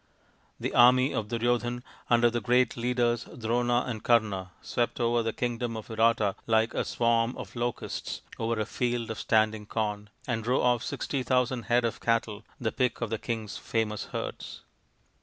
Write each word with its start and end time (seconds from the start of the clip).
The 0.59 0.73
army 0.73 1.13
of 1.13 1.27
Duryo 1.27 1.59
dhan, 1.59 1.83
under 2.09 2.31
the 2.31 2.41
great 2.41 2.75
leaders 2.75 3.25
Drona 3.37 3.83
and 3.85 4.03
Kama, 4.03 4.49
swept 4.59 4.99
over 4.99 5.21
the 5.21 5.31
kingdom 5.31 5.77
of 5.77 5.85
Virata 5.89 6.33
like 6.47 6.73
a 6.73 6.83
swarm 6.83 7.37
of 7.37 7.55
locusts 7.55 8.23
over 8.39 8.59
a 8.59 8.65
field 8.65 9.11
of 9.11 9.19
standing 9.19 9.67
corn, 9.67 10.09
and 10.25 10.43
drove 10.43 10.63
off 10.63 10.83
sixty 10.83 11.21
thousand 11.21 11.65
head 11.65 11.85
of 11.85 11.99
cattle, 11.99 12.43
the 12.59 12.71
pick 12.71 12.99
of 12.99 13.11
the 13.11 13.19
king's 13.19 13.57
famous 13.59 14.05
herds. 14.05 14.63